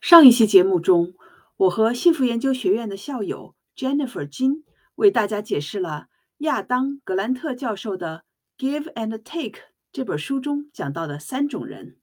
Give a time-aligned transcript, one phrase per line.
[0.00, 1.14] 上一期节目中，
[1.56, 4.64] 我和幸福研究学院的校友 Jennifer 金
[4.96, 6.06] 为大家解释了
[6.38, 8.22] 亚当·格兰特教授的
[8.62, 11.96] 《Give and Take》这本书中讲到的三种人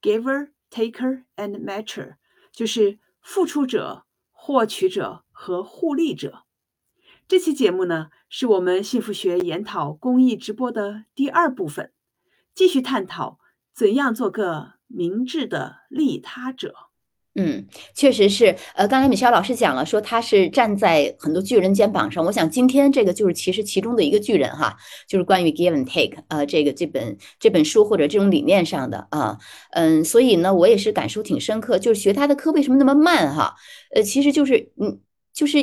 [0.00, 2.16] ：Giver、Taker and Matcher，
[2.52, 6.44] 就是付出者、获取者和互利者。
[7.26, 11.92] 这期节目呢，是我们幸福学研讨公益直播的第二部分，
[12.54, 13.40] 继续探讨
[13.72, 16.89] 怎样做个明智的利他者。
[17.34, 18.56] 嗯，确实是。
[18.74, 22.24] 呃，刚才米肖老师讲了，说他是站在很多巨人肩膀上。
[22.24, 24.76] 我想今天这个就是其实其中的一个巨人哈，
[25.06, 29.38] 就是关于 give and take，呃，这个这本这本书或者这种理念上的啊，
[29.70, 31.78] 嗯，所以呢，我也是感受挺深刻。
[31.78, 33.54] 就是学他的课为什么那么慢哈？
[33.94, 35.00] 呃，其实就是嗯，
[35.32, 35.58] 就是。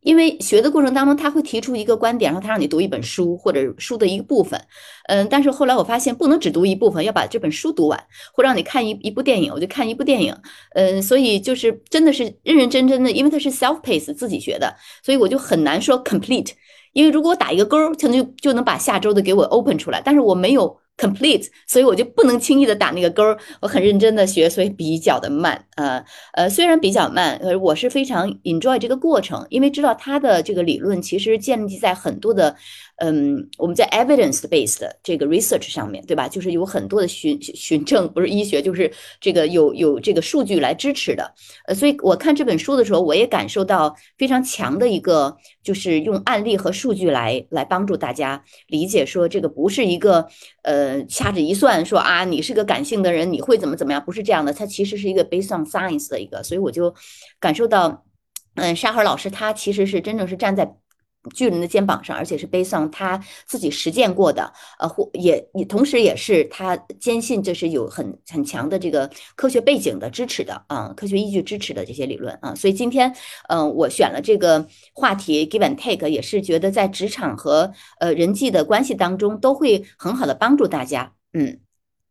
[0.00, 4.60] 因为学的过程当中，他会提出一个观点，然后他让你读一本书或者书的一个部分，
[5.08, 7.98] 嗯，但是后来我发现不能只读一部分，要把这本书读完，
[8.32, 10.34] 或让你看一一部电影，我就看一部电影，
[10.74, 16.52] 嗯，所以就是真的是认认真真的，因为他是 self pace 自己学的，所以我就很难说 complete，
[16.92, 20.78] 因为如果我打一个勾，可能就能把下周的给我 open 出来，但是我没有。
[20.98, 23.38] complete，所以我就不能轻易的打那个勾儿。
[23.60, 25.64] 我很认真的学，所以比较的慢。
[25.76, 32.56] 呃呃，虽然比较慢，呃，我是非常 enjoy 这个过程，因为知道它的这个理论其实建立在很多的。
[33.00, 36.26] 嗯，我们在 evidence based 这个 research 上面对吧？
[36.26, 38.90] 就是有很多的循循证，不是医学，就是
[39.20, 41.32] 这个有有这个数据来支持的。
[41.66, 50.26] 呃，所以我看这本书的时候，我也感受到非常强的一个，就是用案例和数据来来帮助大家理解，说这个不是一个
[50.62, 54.04] 呃掐指一算，说啊你是个感性的人，你会怎么怎么样？
[54.04, 56.92] 不是这样的，它其实是一个 based on science 的一个，所以我就
[57.38, 58.04] 感受到，
[58.56, 60.74] 嗯，沙河老师他其实是真正是站在。
[61.30, 73.14] 巨人的肩膀上，而且是背上他自己实践过的，呃，或也也同时也是他坚信这是有很很强的这个科学背景的支持的啊，科学依据支持的这些理论啊，所以今天
[73.48, 81.12] 嗯，我选了这个话题 give and take，也是觉得在职场和呃人际的关系当中都会很好的帮助大家。
[81.32, 81.58] 嗯，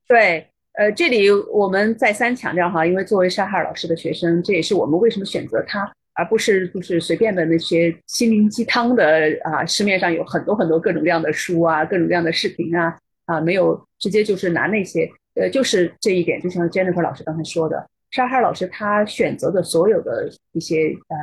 [0.08, 5.92] 对，呃，这里我们再三强调哈，因为作为沙哈尔老师的学生，这也是我们为什么选择他。
[6.18, 9.06] 而不是就是随便的那些心灵鸡汤的
[9.44, 21.18] 啊，市面上有很多很多各种各样的书啊，各种各样的视频啊，啊，没有直接就是拿那些，呃，就是这一点，就像 Jennifer 老师刚才说的，沙哈老师他选择的所有的一些呃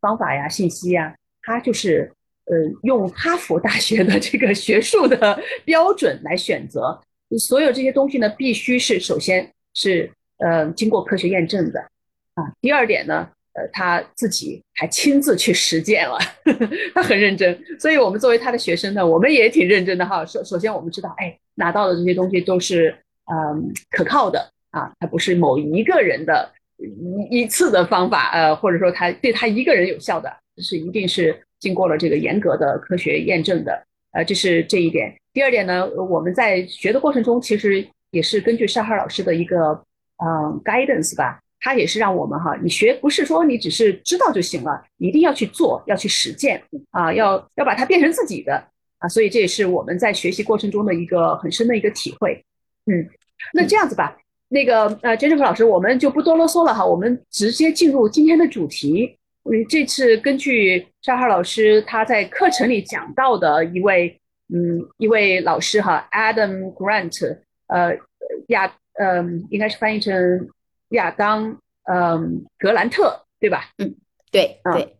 [0.00, 2.10] 方法呀、信息呀，他就是
[2.46, 6.98] 呃用哈佛大学的这个学术的标准来选择，
[7.38, 11.80] 所有这些东西呢，必须是首先是呃经过科学验证的
[12.32, 13.28] 啊，第二点呢。
[13.54, 20.26] 呃，他自己还亲自去实践了，呵 呵他很认真，所以我们作为他的学生呢，我们也挺认真的哈。
[20.26, 22.92] 首首先，我们知道，哎，拿到的这些东西都是
[23.30, 33.80] 嗯可靠的啊，它不是某一个人的一一次的方法，呃，或者说他对他一个人有效的，是一定是经过了这个严格的科学验证的，
[34.14, 35.14] 呃，这是这一点。
[35.32, 39.80] 第二点呢，我们在学的过程中，其实也是根据沙哈老师的一个
[40.16, 41.40] 嗯 guidance 吧。
[41.64, 48.62] 他也是让我们哈，你学不是说你只是知道就行了，一定要去做，要去实践啊，要要把它变成自己的
[48.98, 52.44] 啊，所以这也是我们在学习过程中的一个很深的一个体会。
[52.84, 53.08] 嗯，
[53.54, 54.14] 那这样子吧，
[54.50, 59.16] 那个呃，Jennifer 老师，我们就不多啰嗦了哈，我们直接进入今天的主题。
[59.44, 64.20] 嗯，这次根据沙哈老师他在课程里讲到的一位
[64.52, 67.38] 嗯一位老师哈，Adam Grant，
[67.68, 67.96] 呃
[68.48, 68.70] 亚
[69.00, 70.12] 嗯应该是翻译成。
[70.94, 73.68] 亚当，嗯，格兰特，对吧？
[73.78, 73.94] 嗯，
[74.32, 74.96] 对，对。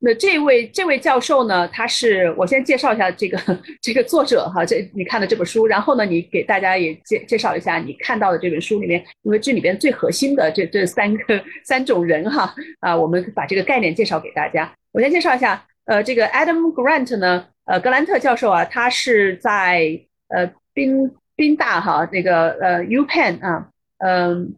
[0.00, 1.66] 那这位这位教授呢？
[1.66, 3.36] 他是我先介绍一下这个
[3.82, 5.66] 这个作者哈，这你看的这本书。
[5.66, 14.72] 然后呢，你给大家也介介绍一下你看到的这本书里面，因为这里边最核心的这这三个三种人哈啊，我们把这个概念介绍给大家。
[14.92, 23.68] 我先介绍一下，呃，这个 Adam Grant 呢，呃，格兰特教授啊，他是在呃宾宾大哈那个呃 U Penn 啊，
[23.98, 24.54] 嗯。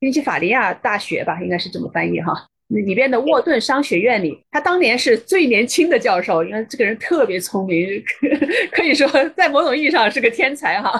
[0.00, 2.32] 宾夕法尼亚大学吧，应该是这么翻译哈。
[2.68, 8.00] 里边的沃顿商学院里，他当年是最年轻的教授，因为这个人特别聪明，
[8.70, 10.92] 可以说在某种意义上是个天才哈。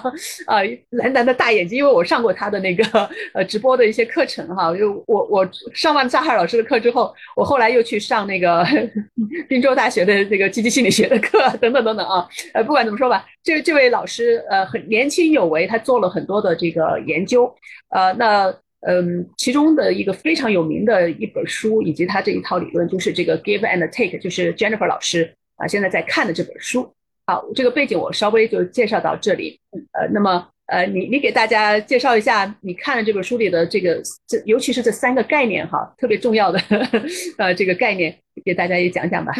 [0.47, 0.58] 啊，
[0.91, 4.76] 蓝蓝的大眼睛，因为我上过他的那个呃直播的一些课程哈。
[4.76, 8.67] 就我我上完扎哈尔老师的课之后，我后来又去上那个
[9.49, 12.29] 宾州大学的这个积极心理学的课等等等等啊。
[12.53, 17.55] 呃，不管怎么说吧，这这位老师呃很年轻有为，他做了很多的这个研究，
[17.91, 18.53] 呃那。
[18.87, 26.91] 嗯，其中的一个非常有名的一本书，以及他这一套理论，就是这个 Give and Take，就是 Jennifer 老师啊现在在看的这本书。
[27.27, 29.61] 好，这个背景我稍微就介绍到这里。
[29.93, 36.59] 呃，那么呃，你你给大家介绍一下，你看了这本书里的这个这，尤其是这三个概念哈，特别重要的
[37.38, 39.32] 呃这个概念，给大家也讲讲吧。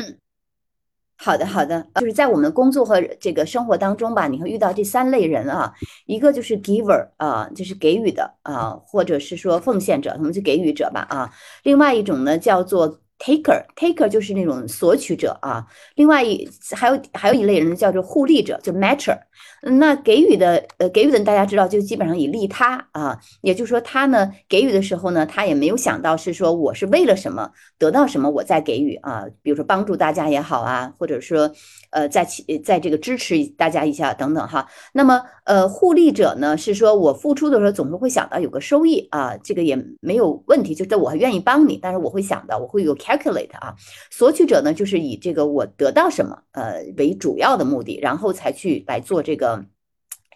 [1.23, 5.73] 好的，好的，就是在我们工作和这个生活当中吧，你会遇到这三类人啊，
[6.07, 11.31] 一个就是 giver 啊，就是给予的啊，或者是说奉献者，我们就给予者吧啊，
[11.63, 12.99] 另外一种呢叫做。
[13.23, 15.63] Taker，taker 就是那种索取者啊。
[15.95, 19.15] 另外一还有还有一类人叫做互利者，就 matcher。
[19.63, 31.51] 那给予的呃给予的大家知道，就基本上以利他啊，也就是说他呢给予的时候呢，他也没有想到是说我是为了什么得到什么我再给予啊，比如说帮助大家也好啊，或者说
[31.91, 34.69] 呃在其在这个支持大家一下等等哈。
[34.93, 42.97] 那么呃互利者呢是说我付出的时候总是会想到有个收益啊，这个也没有问题，就是我愿意帮你，但是我会想到我会有。
[43.01, 43.75] calculate 啊，
[44.11, 49.50] 索取者呢，就是以这个我得到什么呃为主要的目的，然后才去来做这个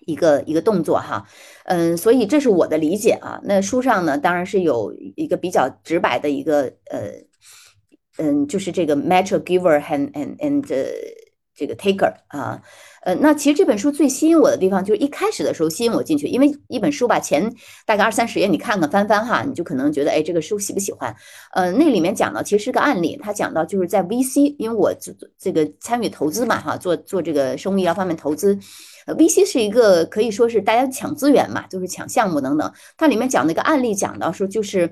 [0.06, 1.26] 一个一个动作哈，
[1.64, 3.40] 嗯，所以这是我的理解啊。
[3.44, 7.10] 那书上呢，当然是有一个比较直白的一个呃
[8.18, 10.62] 嗯，就是这个 match a giver and and and
[11.54, 12.60] 这个 taker 啊。
[13.02, 17.54] 呃，那其实这本书最吸引我的地方，就是一开始的时候吸引我进去，因为一本书吧，前
[17.84, 21.14] 大概二三十页，你看看翻翻哈，你就可能觉得，哎，这个书喜不喜欢？
[21.52, 28.58] 呃，那里面讲到其实是个案例，他讲到就是在 VC，因为我这这个参与投资嘛哈，做做这个生物医疗方面投资
[29.06, 32.72] ，VC 是一个可以说是大家抢资源嘛，就是抢项目等等。
[32.96, 34.90] 它里面讲那个案例讲到说，就是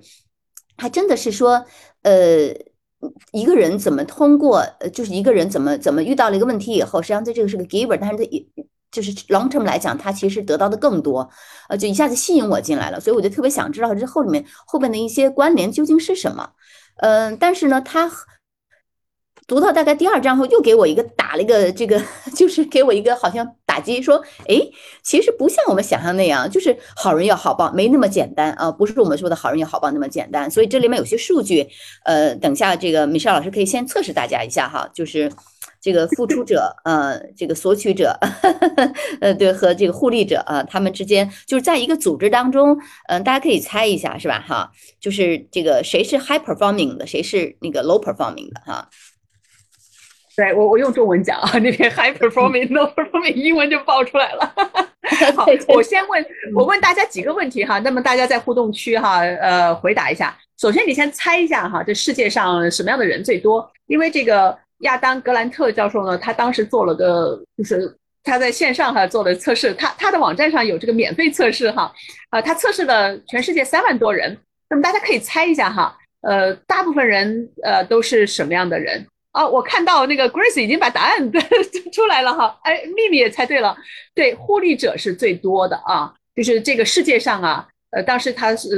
[0.77, 1.65] 还真的是说，
[2.03, 2.55] 呃。
[3.33, 8.47] 一个人怎么通过呃，就是一个人怎么怎么遇到了一个问题以后，实际上在这个是个 giver，但是他也
[8.91, 11.29] 就是 long term 来讲，他其实得到的更多，
[11.69, 16.51] 呃，就一下子吸引我进来了，所以我就特别想知道这后里面后边的一些关联究竟是什么，
[16.97, 18.11] 嗯，但是呢，他。
[19.49, 22.01] 读到大概第二章后，又给我一个打了一个这个，
[22.35, 24.61] 就是给我一个好像打击，说，哎，
[25.03, 30.51] 其实不像我们想象那样，就是好人要好报，没那么简单啊，不是我们说的好人要好报那么简单。
[30.51, 31.67] 所以这里面有些数据，
[32.05, 35.33] 呃，等下这个米少老师可以先测试大家一下哈，就是
[35.81, 38.15] 这个付出者，呃，这个索取者，
[39.23, 42.77] 呃，对，和这个互利者啊，他们之间就是在一个组织当中，
[43.09, 44.45] 嗯，大家可以猜一下是吧？
[44.47, 44.71] 哈，
[45.01, 48.91] 就是这个谁是 high performing 的，谁是那个 low performing 的哈。
[50.37, 54.55] 对我，我用中文讲啊，那边 high performing no performing，英文就爆出来了。
[55.37, 56.25] 好，我先问，
[56.55, 60.37] 我问大家几个问题哈，那么大家在互动区哈，呃，回答一下。
[60.59, 63.71] 首先，你先猜一下哈，这世界上什么样的人最多？
[63.87, 67.95] 因为这个亚当格兰特教授呢，他当时做了个，就是
[68.25, 71.93] 他在线上哈做了测试，他他的网站上有这个免费测试哈，
[72.31, 74.37] 啊，他测试了全世界三万多人，
[74.71, 79.05] 那么大家可以猜一下哈，呃，大部分人呃都是什么样的人？
[79.33, 81.33] 啊，我看到那个 Grace 已经把答案
[81.93, 83.77] 出来了哈，哎，秘密也猜对了，
[84.15, 88.69] 对，互利者是最多的啊，就是这个世界上啊，呃，当时他是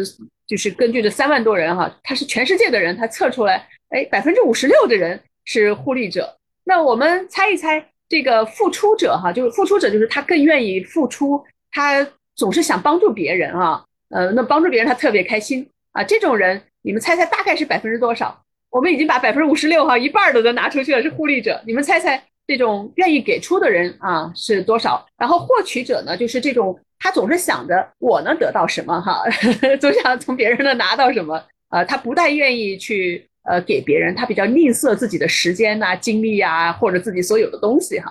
[0.47, 6.37] 就是根据这三万多人哈，他是全世界的人，他测出来，哎，百分之五十六的人是互利者。
[6.65, 18.44] 那我们猜一猜，这个付出者哈，就是付出者，就是他更愿意付出，他总是想帮助别人啊，呃，那帮助别人他特别开心啊，这种人，你们猜猜大概是百分之多少？
[18.75, 21.63] 我们已经把百分之五十六哈一半的都拿出去了，是互利者。
[21.65, 25.07] 你们猜猜这种愿意给出的人啊是多少？
[25.17, 29.23] 然后获取者呢，就是这种他总是想着我能得到什么哈，
[29.81, 38.11] 总想从别人那拿到什么啊，他不太愿意去呃给别人，他比较吝啬自己的时间呐、精力呀，或者自己所有的东西哈。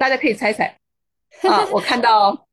[0.00, 0.74] 大家可以猜猜
[1.42, 2.46] 啊，我看到。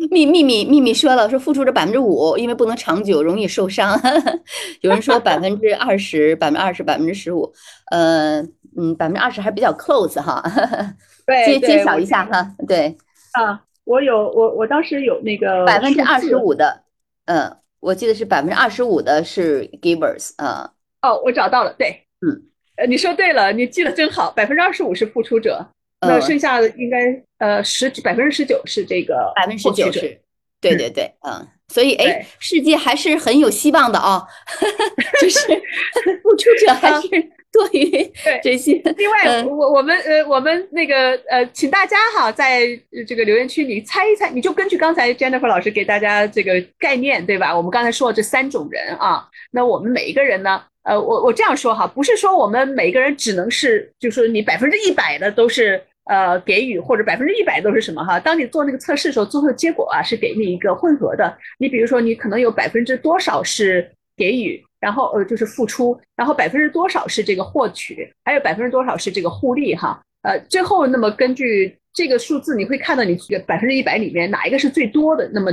[0.10, 4.00] 秘秘密秘密说了，说付出者百分之五，因为不能长久，容易受伤。
[4.80, 7.52] 有人说百分之二十，百分之二十，百分之十五，
[7.90, 8.40] 呃，
[8.78, 10.42] 嗯，百分之二十还比较 close 哈。
[11.26, 12.54] 对，揭揭晓一下哈。
[12.66, 12.96] 对，
[13.32, 16.80] 啊，我有我我当时有那个百分之二十五的，
[17.26, 20.70] 嗯，我记得是百分之二十五的是 givers 啊。
[21.02, 22.42] 哦，我找到了，对，嗯，
[22.76, 25.66] 呃，你说对了，你记得真好，百分之二十五是付出者。
[26.00, 30.18] 那剩下的应该呃十百分之十九是这个百分之九十，
[30.60, 34.22] 对对对，嗯，所以哎，世界还是很有希望的啊，
[35.20, 35.40] 就是
[36.22, 37.08] 付出者还是
[37.52, 38.10] 多于
[38.42, 38.72] 这些。
[38.96, 42.68] 另外，我我们呃我们那个呃，请大家哈，在
[43.06, 47.54] 这个留言区你猜一猜，你就根据刚才 Jennifer 老师给大家这个概念对吧？
[47.54, 50.62] 我们刚才说的这三种人啊，那我们每一个人呢？
[50.82, 55.82] 呃，我我这样说哈，不是说我们每个人只能是，就是你百分之一百的都是。
[56.10, 58.18] 呃，给予或者百分之一百都是什么哈？
[58.18, 61.38] 当你做那个测试的时候，最后结果啊是给你一个混合的。
[61.56, 70.02] 你比如说，你可能有百分之多少是给予，然后呃就是付出，然后百分之多少是这个获取，还有百分之多少是这个互利哈。
[70.22, 75.52] 呃，最后那么根据这个数字你会看到你百分之一百里面哪一个是最多的，那么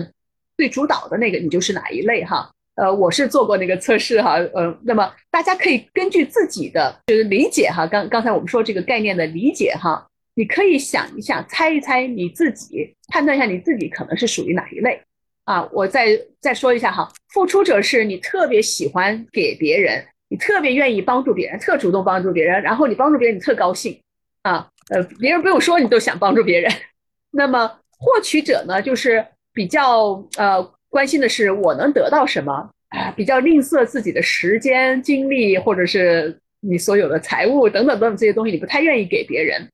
[0.57, 2.49] 最主导的那个你就是哪一类哈。
[2.77, 15.01] 呃，我是做过那个测试哈，呃，那么大家可以根据自己的就是理解哈，刚刚才我们说这个概念的理解哈，你可以想一想，猜一猜你自己，判断一下你自己可能是属于哪一类
[15.45, 15.67] 啊。
[15.73, 23.99] 我再再说一下哈，付出者是你特别喜欢给别人，你特别愿意帮助别人，特主动帮助别人，然后你帮助别人你特高兴
[24.43, 26.71] 啊，呃，别人不用说你都想帮助别人。
[27.31, 27.67] 那么
[27.97, 30.71] 获取者呢，就是比较呃。
[30.89, 32.53] 关心的是我能得到什么
[32.89, 33.11] 啊？
[33.11, 39.67] 比较吝啬自己的时间、精力，或者是你所有的财物等等等等这些东西，你不太愿意给别人。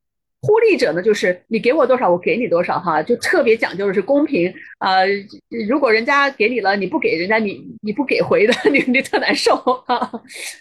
[0.45, 4.97] 互利者呢，就是你给我多少，我给你多少，哈，就特别讲究的是公平啊。
[5.69, 10.11] 如果人家给你了，你不给人家，你你不给回的， 你你特难受哈。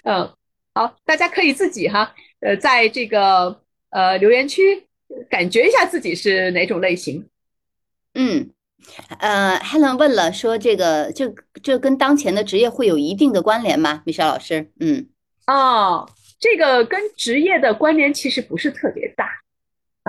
[0.04, 0.32] 嗯，
[0.72, 3.60] 好，大家可以自己哈，呃，在这个
[3.90, 4.84] 呃留言区
[5.28, 7.26] 感觉一下自己是哪种类型。
[8.14, 8.50] 嗯。
[9.20, 14.02] 呃，Helen 问了，说这个这这跟当前的职业会有一定的关联吗？
[14.04, 15.06] 米莎老师，嗯，
[15.46, 16.08] 哦，
[16.40, 19.28] 这个跟职业的关联其实不是特别大，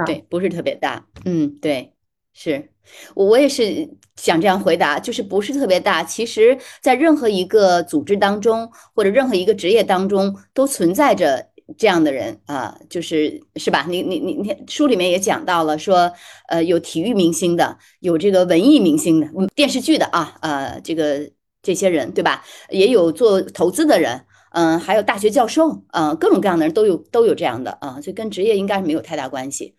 [0.06, 1.94] 对，不是特别大，嗯，对，
[2.34, 2.70] 是
[3.16, 6.04] 我我也是想这样回答，就是不是特别大。
[6.04, 11.48] 其实，在任何一个组织当中，或者任何一个职业当中，都存在着。
[11.78, 13.86] 这样的人啊，就是是吧？
[13.88, 16.12] 你你你你书里面也讲到了，说
[16.50, 21.32] 呃有体育明星的，有这个文艺明星的，电视剧的啊，呃这个
[21.62, 22.44] 这些人对吧？
[22.70, 29.76] 也有做投资的人，嗯，还有大学教授，嗯，各种各样的人都有都有这样的啊，所以跟职业应该是没有太大关系。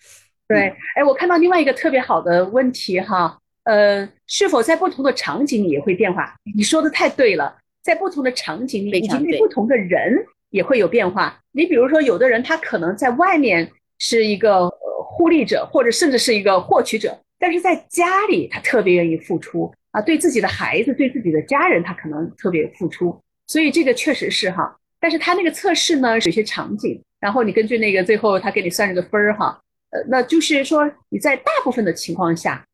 [0.47, 6.35] 对，哎，我看到另外一个特别好的问题哈，呃，是否在不同的场景里也会变化？
[6.55, 10.25] 你说的太对了，在不同的场景里以及对不同的人。
[10.51, 11.37] 也会有变化。
[11.51, 14.71] 你比如说，有的人他可能在外面是一个
[15.05, 23.21] 互利者，或者甚至是一个获取者，但是在家里他特别愿意付出啊，对自己的孩子、对自己的家人，他可能特别付出。
[23.55, 24.77] 所以这个确实是哈。
[24.99, 29.57] 但是他那个测试呢，有些场景，然后你根据那个最后他给你算这个分儿哈，
[29.91, 32.67] 呃，那就是说你在大部分的情况下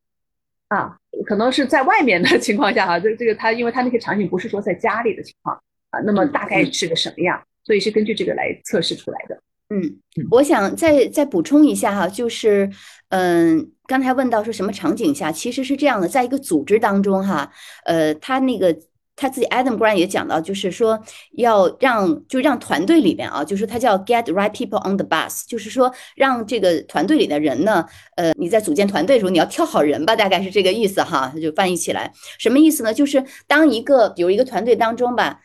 [0.69, 0.97] 啊，
[1.27, 5.55] 可能是在外面的 情况下哈，这这个他因为他那些场景不是说在家里的情况
[5.91, 7.39] 啊，那么大概是个什么样？
[7.63, 9.39] 所以是根据这个来测试出来的。
[9.69, 9.99] 嗯，
[10.31, 12.69] 我想再再补充一下哈，就是，
[13.09, 17.49] 嗯，刚才问到说什么场景下，其实是这样的，在一个组织当中哈，
[17.85, 18.75] 呃，他那个
[19.21, 20.99] 他自己 Adam Grant 也讲到，就是说
[21.33, 27.85] 要让就让团队里边啊，就是他叫 Get right people on the bus，就是说让这个团队里的人呢，
[28.15, 32.93] 呃，你在组建团队的时候，你要挑好人吧，大概是这个意思哈，他就翻译起来什么意思呢？
[32.93, 35.41] 就是当一个比如一个团队当中吧。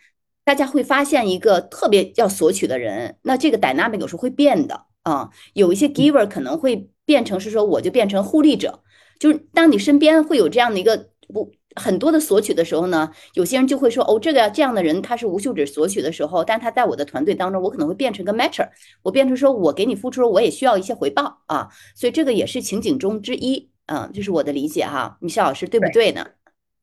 [0.46, 5.28] 大家会发现一个特别要索取的人，那这个 dynamic 有时候会变的啊。
[5.54, 8.80] 有一些 giver 可能会变成是说，我就变成互利者。
[9.18, 18.68] 就是当你身边会有这样的一个不很多的索取的时候呢，有些人就会说，哦，这个这样的人他是无休止索取的时候，但他在我的团队当中，我可能会变成个 matcher，
[19.02, 21.68] 我变成说我给你付出，我也需要一些回报啊。
[21.94, 25.16] 所以这个也是情景中之一，嗯，这是我的理解哈。
[25.20, 26.26] 米肖老师对不对呢？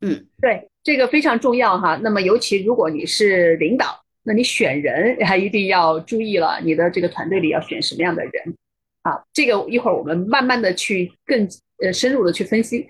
[0.01, 0.69] 嗯，对。
[0.83, 8.33] 这个非常重要哈，那么尤其如果你是领导，那你选人还一定要注意了，你的这个团队里要选什么样的人
[9.03, 9.23] 啊？
[9.31, 11.47] 这个一会儿我们慢慢的去更
[11.81, 12.81] 呃深入的去分析。